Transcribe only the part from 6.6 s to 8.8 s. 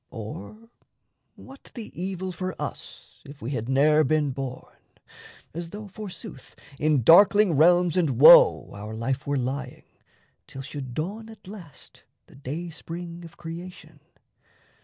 in darkling realms and woe